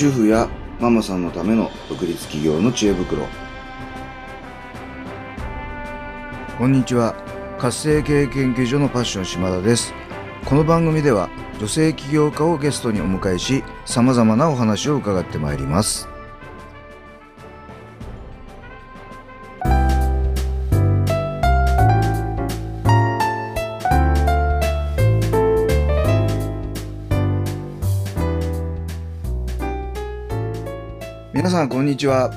[0.00, 0.48] 主婦や
[0.80, 3.26] ママさんのための独立企業の知恵袋。
[6.56, 7.14] こんにちは。
[7.58, 9.92] 活性経営研究所のパッション島田です。
[10.46, 11.28] この番組では
[11.58, 16.08] 女性起業家をゲストにお迎えし様々なお話を伺ってまいります。
[31.60, 32.30] さんこんにちは。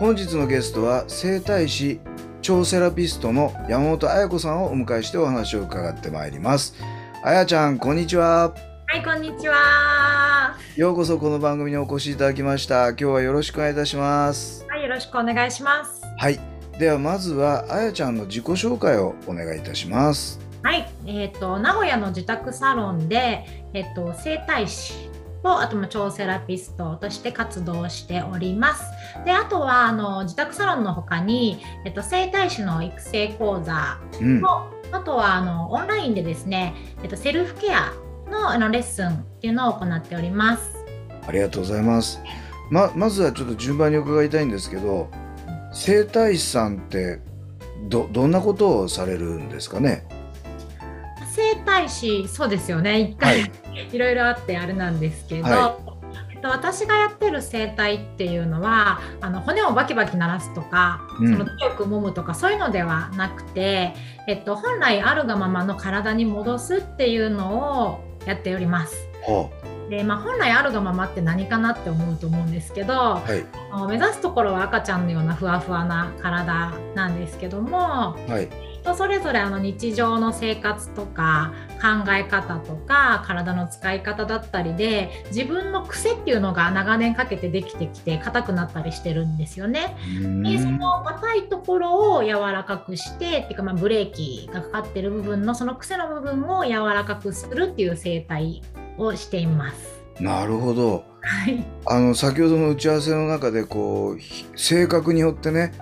[0.00, 2.00] 本日のゲストは整体師
[2.42, 6.74] 超セラピストの山本彩子さんをお迎えしてお話を伺ってまいります。
[7.22, 8.52] あやちゃんこんにちは。
[8.88, 10.56] はい、こんにちは。
[10.74, 12.88] ようこそこの番組にお越しいただきました。
[12.88, 14.66] 今日はよろしくお願いいたします。
[14.68, 16.02] はい、よろしくお願いします。
[16.18, 16.40] はい
[16.76, 20.40] ではまずはあやちゃんの自己紹介をお願いいたします。
[20.64, 25.09] はい、えっ、と名古屋の自宅サロンでえっ、と整体師
[25.42, 28.84] とあとも超セラピストとして活動しております。
[29.24, 37.92] で、あとはあの自宅サロンの他にえっ、と整体師の育成講座うんとあとはあのオンラインでですね、えっ、とセルフケア
[38.30, 40.80] のあのレッスンっていうのを行っております。
[41.26, 42.20] ありがとうございます
[42.70, 45.08] ままずはちょっと順番に伺いたいんですけど
[45.72, 47.20] 整体師さんって
[47.88, 50.04] どどんなことをされるんですかね？
[51.60, 53.00] 整体師そうですよね。
[53.00, 55.76] 一回、は いいろいろあってあれなんですけど、は
[56.30, 61.32] えっと、私がやってる整体っていうのはあの骨をバキバキ鳴らすとか、うん。
[61.32, 63.94] その強く揉むとかそういうのではなくて、
[64.26, 68.96] えっと、本来あるがままの体に戻すっていうのをやっております。
[69.26, 69.50] は
[69.90, 73.44] でまあ、本来あるがままって何かなって思うと思うんですけど、あはい。
[73.88, 89.96] 目指すところは赤ちゃんのようなふわふわな体なんですけども、はい人それぞれあの日常の生活とか考え方とか体の使い方だったりで自分の癖っていうのが長年かけてできてきて硬くなったりしてるんですよね。
[90.42, 98.62] でその硬いところを柔らかくしてっていうかまあブレーキがかかってる部分のその癖の部分を柔らかくするっていう整体
[98.98, 100.00] をしています。
[100.20, 105.72] なるほどはい、あの先ほどの打ち合わせの中でこうひ性格によってね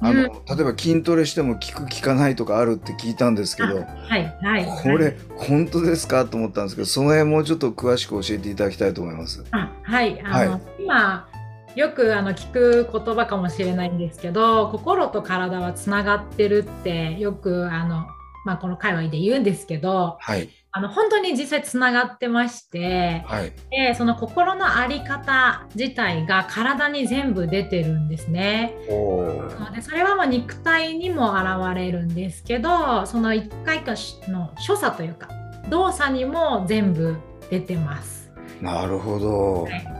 [0.00, 3.82] あの、うん例えば筋トレしても効く効かないとかあるって聞いたんですけどは
[4.16, 4.66] い、はい。
[4.82, 6.24] これ本当ですか？
[6.24, 9.44] と思ったんですけどその辺もうちょっと詳しく教えていただきたいと思います。
[9.50, 11.28] あはい、あの、はい今
[11.76, 18.06] よくあの聞く言葉かもしれないんですけど心と体はつながってるってよくあの、
[18.44, 28.74] まあ、この界隈で言うんですけどはいあの本当に実際つながってましてはいでその心の在り方自体が体に全部出てるんですね。
[29.74, 33.82] でそれはまあ肉体にも現れるんですけどその一回
[34.28, 35.28] の所作というか
[35.70, 37.16] 動作にも全部
[37.50, 38.30] 出てます。
[38.60, 39.62] なるほど。
[39.64, 39.98] はい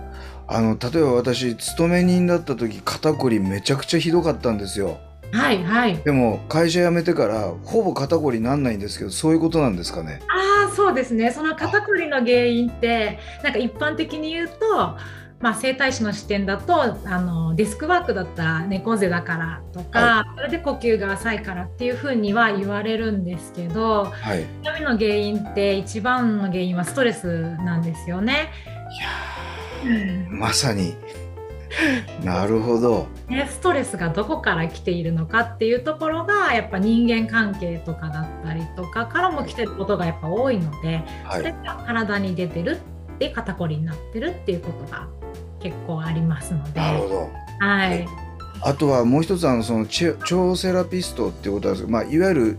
[0.50, 4.98] あの例えば私勤め人だった時肩こりめちゃくちゃひどかったんですよ。
[5.30, 10.20] はいはいでも会社辞めてからほぼ肩こりなんないんですけどそういうことなんですかね？
[10.78, 14.96] そうですねその肩こりの原因ってなんか一般的に言うと、
[15.40, 24.42] まあ、整体師の視点だとあのデスクワークだったら猫背だからとか、それで呼吸が浅いからっていうふうには言われるんですけどはい。
[24.42, 28.52] い痛みの原因って一番の原因はストレスなんですよね。
[29.84, 30.94] やーまさに
[32.24, 33.06] なるほど。
[33.28, 41.38] ねストレスがどこから来ているのかっていうところがやっぱ人間関係とかだったりとかからも来てることがやっぱ多いので、はい。
[41.38, 42.78] それが体に出てる
[43.18, 45.06] で肩こりになってるっていうことが
[45.60, 47.30] 結構ありますので、なるほど。
[47.60, 48.06] はい、
[48.62, 52.58] あとはもう一つあのその腸セラピストっていうことなんですけど、まあいわゆる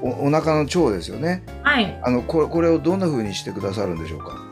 [0.00, 1.42] おお腹の腸ですよね。
[1.62, 4.47] はい、あのこれこれをどんな風にしてくださるんでしょうか？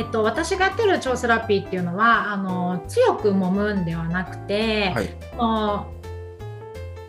[0.00, 5.10] えっと私がやってる腸セラピーっていうのはあの強く揉むんではなくて、はい。
[5.36, 5.92] も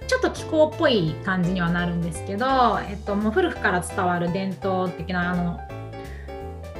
[0.03, 2.45] うちょっと気候っぽい感じにはなるんですけど、
[2.89, 5.61] えっと、もう古くから伝わる伝統的なあの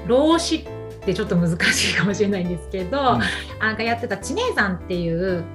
[0.06, 0.64] 老子っ
[1.06, 3.22] てちょっと難しいかもしれないんですけど、うん
[3.62, 5.46] なんかやってた知名山っていう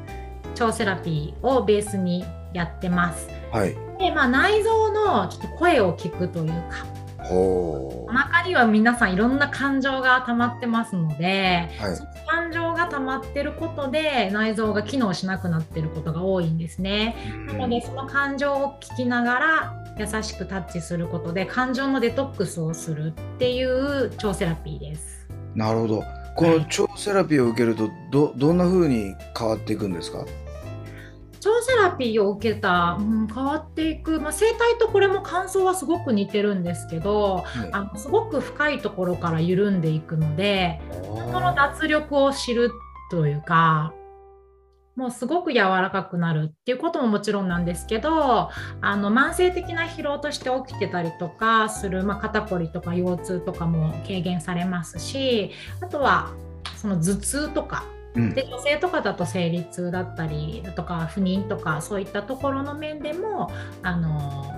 [0.59, 3.29] 腸セラピーをベースにやってます。
[3.53, 3.77] はい。
[3.99, 6.96] で、まあ、内臓のちょっと声を聞くというかほ
[7.31, 11.83] お腹には皆さんいろんな感情が溜まってますので、う。
[11.83, 12.05] はいそ。
[12.05, 17.17] の感情が溜まってることで内臓が機能しなくなってることが多いんですね。
[17.47, 25.27] なのでその感情を聞きながら優しくタッチすることで感情のデトックスをするっていう腸セラピーです。
[25.55, 26.05] なるほど。
[26.35, 30.25] この腸セラピーを受けるとどどんな風に変わっていくんですか？
[31.37, 40.81] 腸セセラピーを受けた、うん、変わっていく、まあ、生態とこれも感想はすごく似てるんですけど、はい、あのすごく深いところから緩んでいくので
[41.33, 42.71] その脱力を知る
[43.11, 43.93] というか
[44.97, 48.51] もうすごく柔らかくなるっていうことももちろんなんですけど
[48.81, 55.51] あの慢性的な疲労として起きてたりとかする、まあ、肩こりとか腰痛とかも軽減されますし
[55.83, 56.31] あとは
[56.77, 57.85] その頭痛とか
[58.35, 63.51] で女性とかだと生理痛だったりだとか不妊とかそういったところの面でも
[63.83, 64.53] あの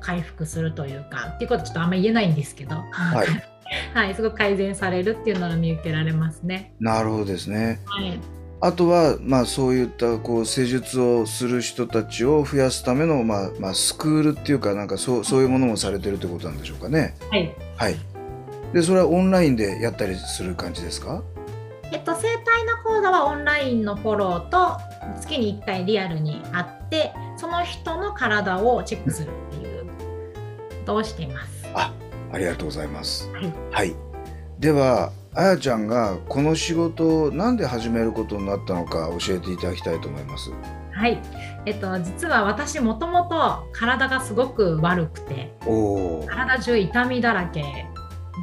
[0.00, 3.26] 回復するというかっていうことはちょっとあんまり言えないんですけど、はい、
[3.94, 6.72] はい、すごく改善されるっていうのが見受けられますね。
[6.80, 7.80] なるほどですね。
[7.84, 8.18] はい。
[8.60, 17.14] あとは、まあ、そういったこう施術をする人たちを増やすための、まあまあ、スクールっていうかなんかそうそういうものもされてるってことなんでしょうかね。
[17.30, 17.96] はい、はい、
[18.72, 21.22] でそれはオンラインでやったりする感じですか？
[21.90, 24.78] えっと、生体の講座はオンラインのフォローと
[25.20, 29.92] 月に1回リアルに会ってその人の体をチェックするっていうこ
[30.84, 31.66] とをしています。
[31.74, 31.92] あ
[32.32, 33.30] ありがとうございます。
[33.32, 33.96] はい、はい、
[34.58, 40.50] ではあやちゃんがこの仕事をなんで始めることになったのか教えていただきたいと思います。
[40.92, 41.20] はい、
[41.64, 45.54] えっと、実は私もともと体がすごく悪くて
[46.26, 47.86] 体中痛みだらけ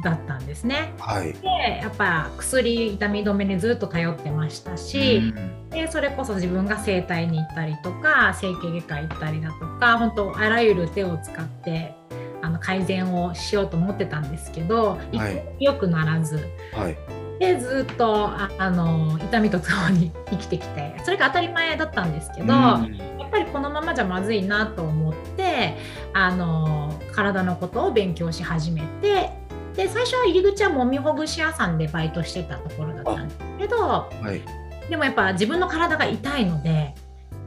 [0.02, 0.94] だったんですね。
[0.98, 1.48] はい、で
[1.82, 11.94] やっぱ薬痛み止めにずっと頼ってましたし、うん、でそれこそ自分が整体に行ったりとか整形外科行ったりだとか本当あらゆる手を使って
[12.42, 16.46] あの改善をしようと思ってたんですけど、はい、よくならず。
[16.72, 16.96] はい。
[17.38, 22.78] でずっとああの痛みとともに生きてきてそれが当たり前だったんですけど、や
[23.26, 25.76] っぱりこのままじゃまずいなと思って
[26.14, 29.30] あの体のことを勉強し始めて
[29.76, 36.94] で最初は入り口はもみほぐし屋さんでバイトしてたところだったんですけど、はい、でもやっぱ自分の体が痛いので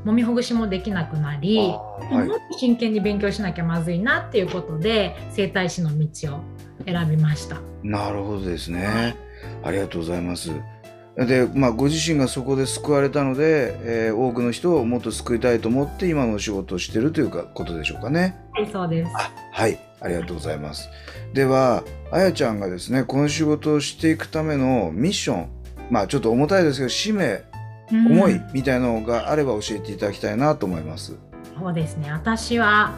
[0.06, 6.40] もみほぐしもできなくなり、はい、もっと真剣に勉強しなきゃまずいなっていうことで整体師の道を
[6.86, 7.58] 選びました。
[7.84, 9.16] なるほどですね。
[9.64, 10.52] ありがとうございます。
[11.18, 13.75] で、まあ、ご自身がそこで救われたので、
[14.08, 18.38] えー、多くの人をもっと救いたいと思って今の仕事をしているというかことでしょうかね。
[18.54, 19.12] はい、そうです。
[19.52, 20.90] はい、ありがとうございます。
[21.34, 25.50] では、あやちゃんがですね、この仕事をしていくためのミッション、
[25.90, 27.44] まあちょっと重たいですけど、使命、
[27.92, 31.18] 思いみたいなのがあれば教えていただきたいなと思います。
[31.57, 32.12] そうですね。
[32.12, 32.94] 私は、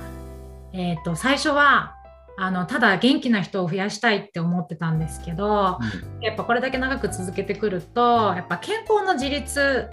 [0.74, 1.95] えっ、ー、と、最初は
[2.38, 5.77] あのただ元気な人を増やしたいって思ってたんですけど、
[6.18, 9.88] うん、やっぱこれだけ長く続けてくるとやっぱ健康の自立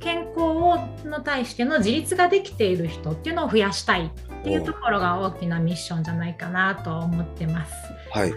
[0.00, 7.72] 健康の対しての自立ができている人っていうのを増やしたいっていうところが大きなミッションじゃないかなと思ってます。
[8.10, 8.32] はい。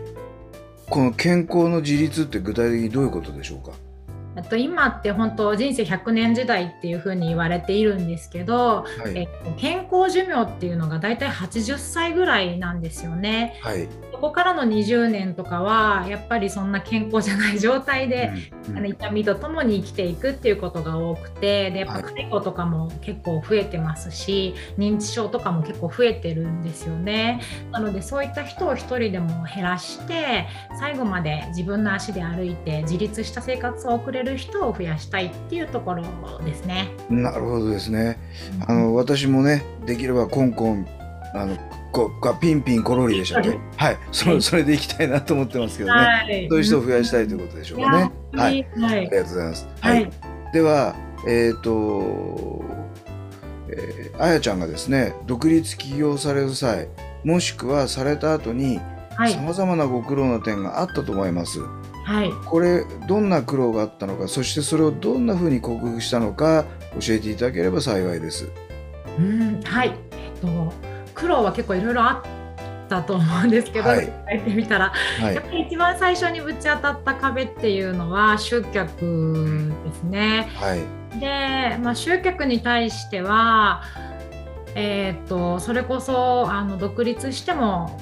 [0.89, 3.71] この健康の自立って具体的にどういうことでしょうか？
[4.49, 9.27] と今って本当人生100年時代っていうふうに言われているんですけど、はい、え
[9.57, 13.59] 健康寿命っていうのが大体80歳ぐらいなんですよね。
[13.61, 18.31] はい、そこからの20年とかはやっぱりそんな健康じゃない状態で、
[18.67, 27.41] うんうん、あの痛みとともに生きていくっていうことが多くてでやっぱ介護とかも結構増えてますし、はい、認知症とかも結構増えてるんですよね。
[27.71, 30.47] なのでそういった人を一人でも減らして
[30.79, 36.05] 最後まで自分の足で歩いて自立した生活を送れる人を増やしたいっていうところ
[36.45, 36.91] ですね。
[37.09, 38.17] なるほどですね。
[38.65, 40.87] あの私もねできればコンコン
[41.33, 41.57] あの
[41.93, 43.59] こがピンピンコロリでしたね。
[43.77, 45.99] はい、それそれでいきたいなと思ってますけどね。
[45.99, 48.11] はい、そういう人を増やしたいということでしょうかね。
[48.33, 49.67] はい、はい、ありがとうございます。
[49.79, 50.11] はい、
[50.51, 50.95] では
[51.27, 52.65] えっ、ー、と、
[53.69, 56.89] えー、あやちゃんがですね独立起業される際
[57.23, 58.79] もしくはされた後に
[59.31, 61.59] さまざまなご苦労の点があったと思います。
[62.05, 66.65] はい、これどんな苦労があったのかそしてそれをどんなふうに克服したのか
[66.99, 68.49] 教えていただければ幸いです。
[69.17, 70.92] うんはいえっと
[71.23, 72.21] 苦労は結構いろいろあ
[72.85, 80.49] ったと思うんですけど、はい、書いてみたら、はい、やっぱり一番最初にぶち当たった壁っていうのは集客ですね。
[80.55, 83.83] はい、で、まあ、集客に対しては
[84.75, 87.99] えーと、とそれこそあの独立しても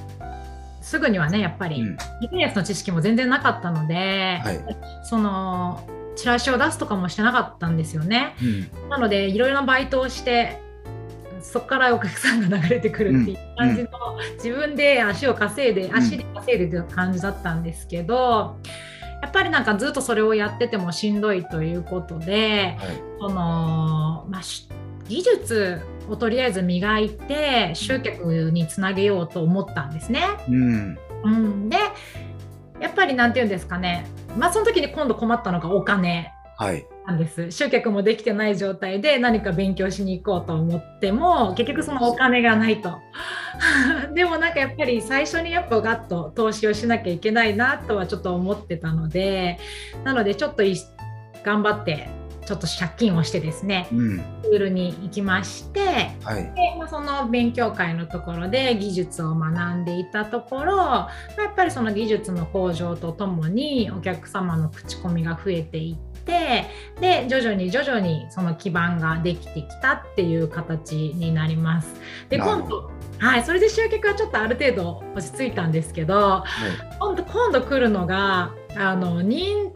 [0.80, 1.84] すぐにはねやっぱり、
[2.22, 4.60] ビジネスの知識も全然なかったので、はい、
[5.04, 5.86] その
[6.16, 8.36] チラシを出すとかもしてなかったんですよね。
[8.42, 10.60] うん、なのでいろいろなバイトをして
[11.41, 18.57] そこからお客さんが流れてくるっていう感じの、うん、自分で足を稼いで足で稼いでって感じだったんですけど、
[19.21, 24.41] やっぱりなんかずっとそれをやっててもしんどいということで、はい、そのまあ、
[25.07, 30.24] 技術をとりあえず磨いて集客につなげようと思ったんですね。
[30.50, 31.77] うん、うん、で
[32.79, 34.05] やっぱり何て言うんですかね。
[34.38, 36.10] まあその時に今度困ったのがお金。
[36.10, 36.40] はい。
[37.08, 43.00] なんです集客もできてない状態で何か勉強しに行こうと思っても結局そのお金がないと
[44.13, 49.58] でもなんかやっぱり最初にやっぱガッと投資をしなきゃいけないなとはちょっと思ってたので
[50.03, 50.77] なのでちょっとい
[51.44, 52.08] 頑張って
[52.46, 54.18] ちょっと借金をしてですねうん。
[54.44, 56.44] スクールに行きましてはい。
[56.53, 71.96] で、まあ、その勉強会のところで技術を学んでいたところ、まあやっぱりその技術の向上とともにお客様の口コミが増えていってで徐々に徐々にその基盤ができてきたっていう形になります。
[72.30, 76.44] で今度はい、それで集客はちょっとある程度落ち着いたんですけど
[77.00, 79.72] 今度今度来るのがあの認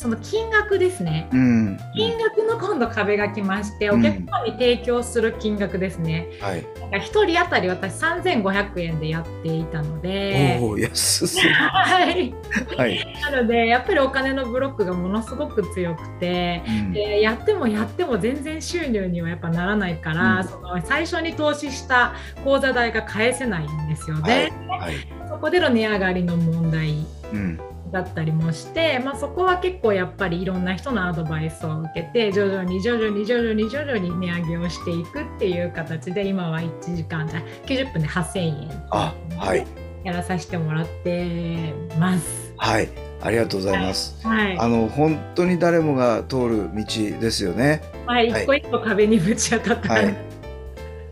[0.00, 1.28] その金額ですね。
[1.30, 1.78] うん。
[1.94, 6.26] 金額の今度壁が来まして、お客様に提供する金額ですね。
[6.40, 6.64] はい。
[6.80, 11.52] なんか1人当たり私3500円でやっていたので、おお、安そう。
[11.52, 12.34] はい、
[12.78, 13.14] はい。
[13.30, 24.50] なのでやっぱりお金のブロックがものすごく強くて、うんでやってもやっても全然収入にはやっぱならないから、うんその最初に投資した口座代が返せないんですよね。
[24.66, 24.94] はい。
[25.28, 27.60] そこでの値上がりの問題うん。
[27.90, 39.66] だったりもして、まあ、そこは結構やっぱりいろんな人のアドバイスを受けて徐々に徐々に徐々に徐々に値上げをしていくっていう形で今は1時間あ90分で8000円あ、はい。
[40.04, 42.54] やらさせてもらってます。
[42.56, 42.88] はい。
[43.22, 44.26] ありがとうございます。
[44.26, 46.84] はい、あの本当に誰もが通る道
[47.20, 47.82] ですよね。
[48.06, 50.29] はい、はい一個一個壁にぶち当たった感じ。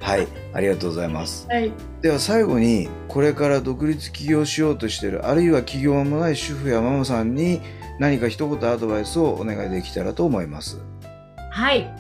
[0.01, 0.29] はい。
[0.53, 1.47] ありがとうございます。
[1.49, 7.61] はい、では最後にこれから独立起業しようとしているあるいは起業間もない主婦やママさんに
[7.99, 10.81] 何か一言アドバイスをお願いできたらと思います。
[11.51, 11.91] はい、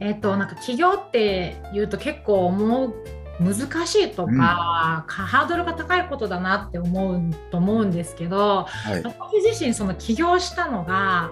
[0.00, 2.94] えっ、となんか起業って言うと結構思う
[3.40, 7.20] 難しいとか,、うんかハードルが高いことだなって思う
[7.50, 9.02] と思うんですけど、はい。
[9.02, 11.30] 私自身その起業したのが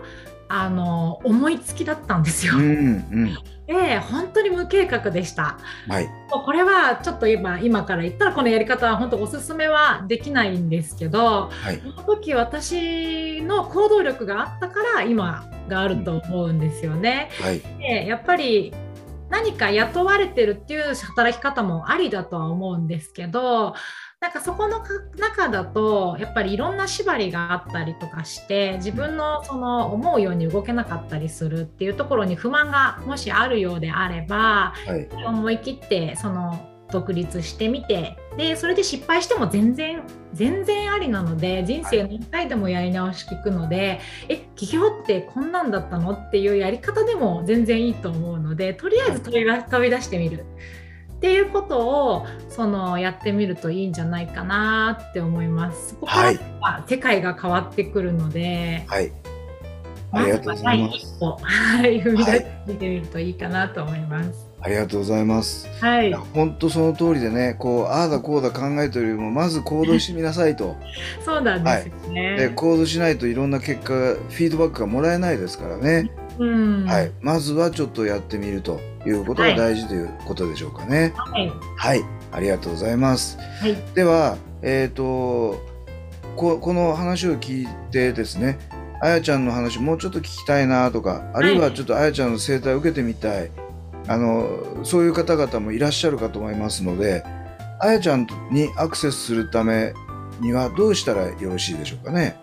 [0.48, 2.54] あの思いつきだったんですよ。
[2.56, 2.64] うんう
[3.26, 3.38] ん。
[3.66, 5.58] で 本当に無計画でした。
[5.88, 6.08] はい。
[6.30, 11.80] これはちょっと今今から言ったらこのやり方は本当おすすめはできないんですけどはい。
[11.80, 17.30] その時私の行動力があったから今があると思うんですよね。
[17.40, 17.60] はい。
[17.78, 18.72] でやっぱり
[19.30, 23.74] 何か雇われてるっていう働き方もありだとは思うんですけど
[24.20, 35.08] なんかそこのか中だとやっぱりいろんな縛りがあったりとかして自分のその思うように動けなかったりするっていうところに不満がもしあるようであればはい。
[35.24, 40.02] 思い切ってその独立してみてでそれで失敗しても全然
[40.32, 50.44] 全然ありなので人生何回でもやり直し聞くので、え起業ってこんなんだったのっていうやり方でも全然いいと思うのでとりあえず飛び出飛び出してみる
[51.18, 55.90] っていうことをそのやってみるといいんじゃないかなって思います。
[55.90, 59.12] そこからはいは世界が変わってくるので、はい。
[60.12, 64.47] ありがとうございますずは第一歩はい踏み出してみるといいかなと思います。
[64.60, 65.68] ありがとうございます。
[65.80, 70.76] はい本当その通りでね、こう、ああだこうだ考えてるよりも、まず行動してみなさいと。
[71.24, 72.36] そうなんですよね。
[72.36, 76.10] で、行動しないといろんな結果が、フィードバックがもらえないですからね。
[76.38, 77.10] うん、はい。
[77.20, 81.12] まずはちょっとやってみるということが大事ということでしょうかね。
[81.16, 82.04] はい、はい。
[82.32, 83.38] ありがとうございます。
[83.60, 85.62] はい、では、えっ、と
[86.36, 88.58] こ、この話を聞いてですね、
[89.00, 93.50] あやちゃんの話もうちょっと聞きたいなとか、あるいはちょっとあやちゃんの生態を受けてみたい、
[94.08, 97.22] あの、そういう方々もいらっしゃるかと思いますので、
[97.80, 99.92] あやちゃんにアクセスするため
[100.40, 102.36] にはどうしたらよろしいでしょうかね？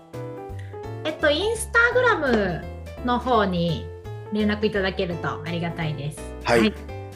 [1.03, 2.63] えっとインスタグラム
[3.05, 3.85] の方に
[4.31, 6.19] 連絡いただけるとありがたいです。
[6.43, 6.73] はい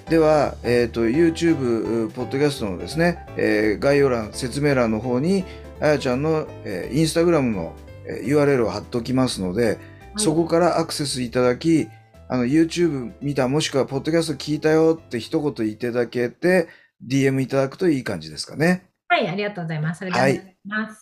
[0.10, 5.46] では、えっ、と、YouTube、うポッドキャストのですね、えー概要欄、説明欄の方に、
[5.80, 7.76] あやちゃんの、えーインスタグラムの、
[8.08, 9.78] えー URL を貼っておきますので、
[10.18, 11.90] そこからアクセスいただき、
[12.32, 16.68] あの、YouTube 見た、もしくは、ポッドキャスト聞いたよって一言言っていただけて、
[17.06, 18.90] DM いただくといい感じですかね。
[19.08, 20.00] はい、ありがとうございます。
[20.00, 20.38] それでお願い。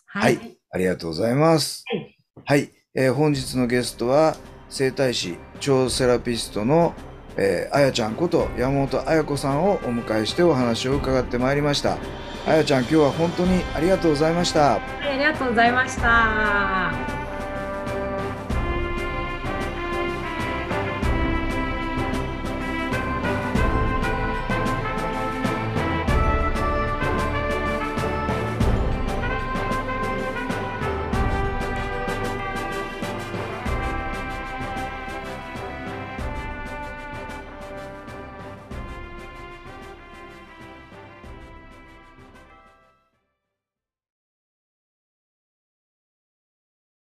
[0.05, 1.83] はいありがとうございます。
[1.85, 2.61] はい。
[2.61, 2.71] はい。
[2.95, 4.37] えー本日のゲストは、
[4.69, 6.93] 整体師、超セラピストの、
[7.35, 11.97] えーあやちゃんこと山本彩子さんをお迎えしてお話を伺ってまいりました。
[12.47, 14.75] あやちゃん、今日は本当にありがとうございました。
[14.75, 17.16] はい、ありがとうございました。